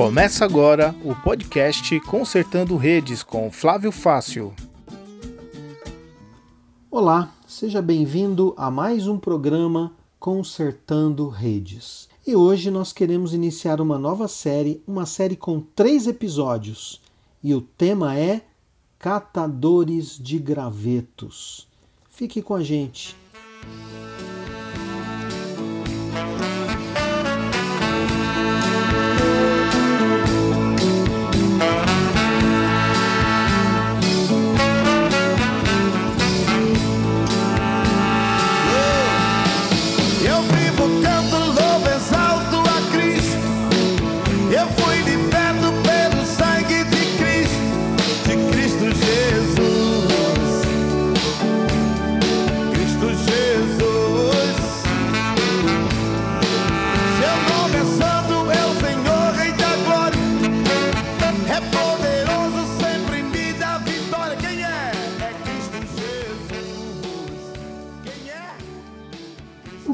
[0.00, 4.54] Começa agora o podcast Consertando Redes com Flávio Fácil.
[6.90, 12.08] Olá, seja bem-vindo a mais um programa Consertando Redes.
[12.26, 17.02] E hoje nós queremos iniciar uma nova série, uma série com três episódios.
[17.44, 18.40] E o tema é
[18.98, 21.68] Catadores de Gravetos.
[22.08, 23.14] Fique com a gente.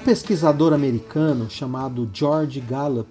[0.07, 3.11] Pesquisador americano chamado George Gallup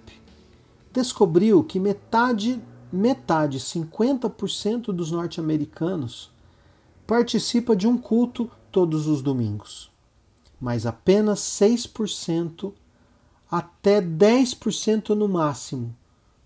[0.90, 2.58] descobriu que metade,
[2.90, 6.30] metade, 50% dos norte-americanos
[7.06, 9.92] participa de um culto todos os domingos,
[10.58, 12.72] mas apenas 6%
[13.50, 15.94] até 10% no máximo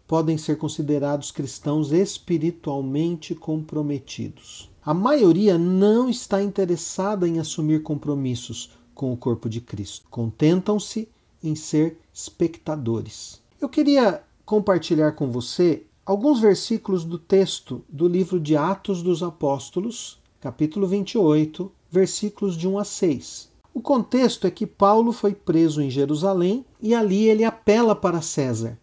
[0.05, 4.69] podem ser considerados cristãos espiritualmente comprometidos.
[4.85, 10.07] A maioria não está interessada em assumir compromissos com o corpo de Cristo.
[10.11, 11.09] Contentam-se
[11.43, 13.41] em ser espectadores.
[13.59, 20.19] Eu queria compartilhar com você alguns versículos do texto do livro de Atos dos Apóstolos,
[20.39, 23.49] capítulo 28, versículos de 1 a 6.
[23.73, 28.79] O contexto é que Paulo foi preso em Jerusalém e ali ele apela para César,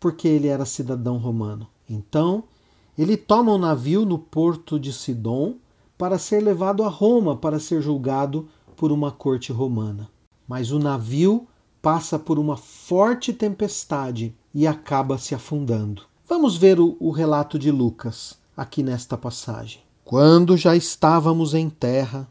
[0.00, 1.66] porque ele era cidadão romano.
[1.86, 2.44] Então,
[2.96, 5.56] ele toma um navio no porto de Sidom
[5.98, 8.48] para ser levado a Roma para ser julgado
[8.80, 10.08] por uma corte romana.
[10.48, 11.46] Mas o navio
[11.82, 16.04] passa por uma forte tempestade e acaba se afundando.
[16.26, 19.82] Vamos ver o, o relato de Lucas aqui nesta passagem.
[20.02, 22.26] Quando já estávamos em terra,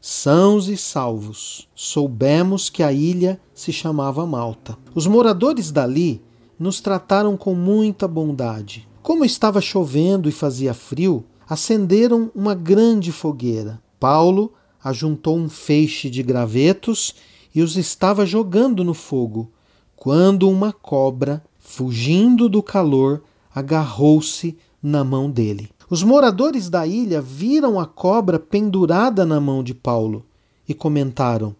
[0.00, 4.76] sãos e salvos, soubemos que a ilha se chamava Malta.
[4.96, 6.20] Os moradores dali
[6.58, 8.88] nos trataram com muita bondade.
[9.04, 13.80] Como estava chovendo e fazia frio, acenderam uma grande fogueira.
[14.00, 14.52] Paulo
[14.82, 17.14] ajuntou um feixe de gravetos
[17.54, 19.50] e os estava jogando no fogo,
[19.94, 23.22] quando uma cobra, fugindo do calor,
[23.54, 25.70] agarrou-se na mão dele.
[25.88, 30.24] Os moradores da ilha viram a cobra pendurada na mão de Paulo
[30.66, 31.54] e comentaram: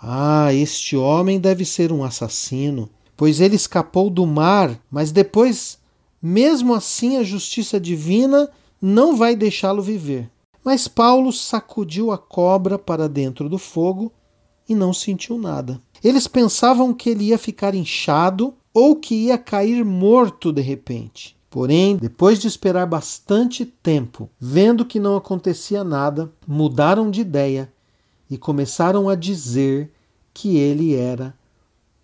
[0.00, 5.78] Ah, este homem deve ser um assassino, pois ele escapou do mar, mas depois,
[6.20, 8.48] mesmo assim, a justiça divina
[8.80, 10.30] não vai deixá-lo viver.
[10.66, 14.10] Mas Paulo sacudiu a cobra para dentro do fogo
[14.68, 15.80] e não sentiu nada.
[16.02, 21.36] Eles pensavam que ele ia ficar inchado ou que ia cair morto de repente.
[21.48, 27.72] Porém, depois de esperar bastante tempo, vendo que não acontecia nada, mudaram de ideia
[28.28, 29.92] e começaram a dizer
[30.34, 31.32] que ele era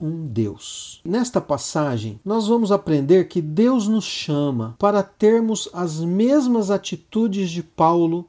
[0.01, 1.01] um Deus.
[1.05, 7.65] Nesta passagem, nós vamos aprender que Deus nos chama para termos as mesmas atitudes de
[7.65, 8.29] Paulo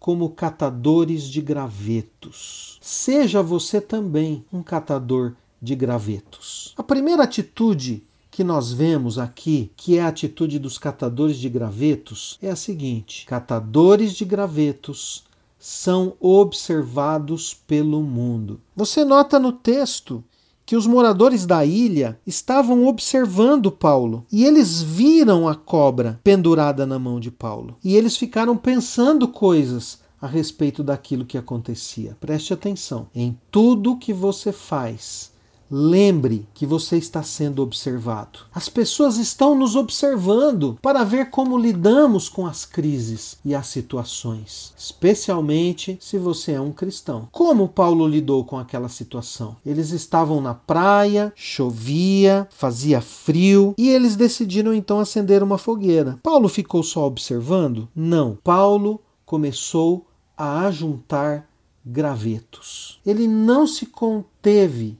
[0.00, 2.78] como catadores de gravetos.
[2.80, 6.72] Seja você também um catador de gravetos.
[6.76, 12.38] A primeira atitude que nós vemos aqui, que é a atitude dos catadores de gravetos,
[12.40, 15.24] é a seguinte: catadores de gravetos
[15.58, 18.58] são observados pelo mundo.
[18.74, 20.24] Você nota no texto
[20.70, 26.96] que os moradores da ilha estavam observando Paulo e eles viram a cobra pendurada na
[26.96, 32.16] mão de Paulo e eles ficaram pensando coisas a respeito daquilo que acontecia.
[32.20, 35.32] Preste atenção em tudo que você faz
[35.70, 38.40] Lembre que você está sendo observado.
[38.52, 44.74] As pessoas estão nos observando para ver como lidamos com as crises e as situações,
[44.76, 47.28] especialmente se você é um cristão.
[47.30, 49.56] Como Paulo lidou com aquela situação?
[49.64, 56.18] Eles estavam na praia, chovia, fazia frio e eles decidiram então acender uma fogueira.
[56.20, 57.88] Paulo ficou só observando?
[57.94, 58.36] Não.
[58.42, 60.04] Paulo começou
[60.36, 61.48] a ajuntar
[61.84, 63.00] gravetos.
[63.06, 64.98] Ele não se conteve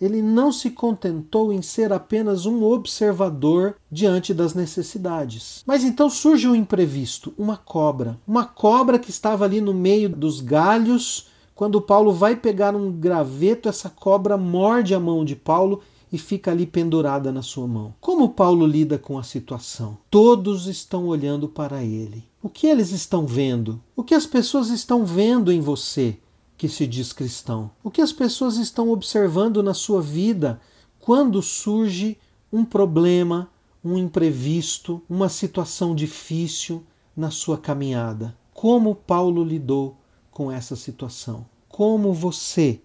[0.00, 5.62] ele não se contentou em ser apenas um observador diante das necessidades.
[5.66, 8.18] Mas então surge um imprevisto, uma cobra.
[8.26, 11.28] Uma cobra que estava ali no meio dos galhos.
[11.54, 15.82] Quando Paulo vai pegar um graveto, essa cobra morde a mão de Paulo
[16.12, 17.94] e fica ali pendurada na sua mão.
[18.00, 19.98] Como Paulo lida com a situação?
[20.10, 22.24] Todos estão olhando para ele.
[22.42, 23.80] O que eles estão vendo?
[23.94, 26.16] O que as pessoas estão vendo em você
[26.60, 27.70] que se diz cristão?
[27.82, 30.60] O que as pessoas estão observando na sua vida
[30.98, 32.18] quando surge
[32.52, 33.48] um problema,
[33.82, 36.84] um imprevisto, uma situação difícil
[37.16, 38.36] na sua caminhada?
[38.52, 39.96] Como Paulo lidou
[40.30, 41.46] com essa situação?
[41.66, 42.82] Como você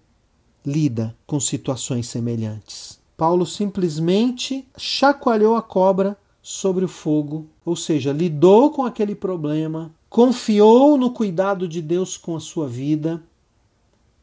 [0.64, 2.98] lida com situações semelhantes?
[3.14, 10.96] Paulo simplesmente chacoalhou a cobra sobre o fogo, ou seja, lidou com aquele problema, confiou
[10.96, 13.22] no cuidado de Deus com a sua vida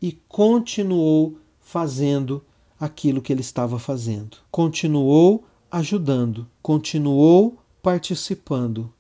[0.03, 2.44] e continuou fazendo
[2.77, 4.35] aquilo que ele estava fazendo.
[4.51, 8.94] Continuou ajudando, continuou participando,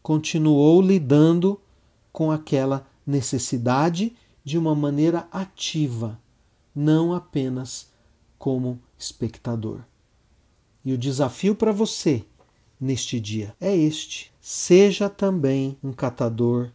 [0.00, 1.60] continuou lidando
[2.12, 4.14] com aquela necessidade
[4.44, 6.20] de uma maneira ativa,
[6.72, 7.90] não apenas
[8.38, 9.80] como espectador.
[10.84, 12.24] E o desafio para você
[12.80, 16.70] neste dia é este: seja também um catador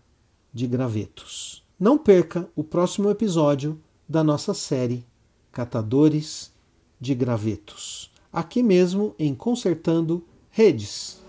[0.54, 1.64] de gravetos.
[1.80, 5.06] Não perca o próximo episódio da nossa série
[5.50, 6.52] Catadores
[7.00, 11.24] de Gravetos, aqui mesmo em Consertando Redes.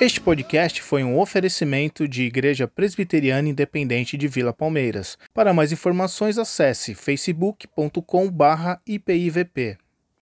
[0.00, 5.18] Este podcast foi um oferecimento de Igreja Presbiteriana Independente de Vila Palmeiras.
[5.34, 9.76] Para mais informações, acesse facebook.com/ipivp.